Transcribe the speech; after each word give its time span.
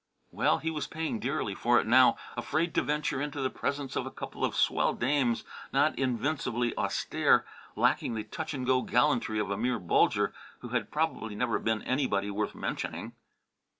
Well, 0.31 0.57
he 0.57 0.71
was 0.71 0.87
paying 0.87 1.19
dearly 1.19 1.53
for 1.53 1.79
it 1.79 1.85
now; 1.85 2.17
afraid 2.35 2.73
to 2.73 2.81
venture 2.81 3.21
into 3.21 3.39
the 3.39 3.51
presence 3.51 3.95
of 3.95 4.07
a 4.07 4.09
couple 4.09 4.43
of 4.43 4.55
swell 4.55 4.93
dames 4.95 5.43
not 5.71 5.95
invincibly 5.95 6.75
austere, 6.75 7.45
lacking 7.75 8.15
the 8.15 8.23
touch 8.23 8.55
and 8.55 8.65
go 8.65 8.81
gallantry 8.81 9.37
of 9.37 9.51
a 9.51 9.57
mere 9.57 9.77
Bulger 9.77 10.33
who 10.61 10.69
had 10.69 10.89
probably 10.89 11.35
never 11.35 11.59
been 11.59 11.83
anybody 11.83 12.31
worth 12.31 12.55
mentioning. 12.55 13.13